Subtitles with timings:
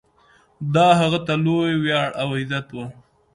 [0.73, 2.77] دا هغه ته لوی ویاړ او عزت و.